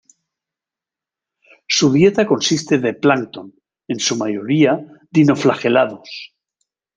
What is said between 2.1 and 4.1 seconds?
consiste de plancton, en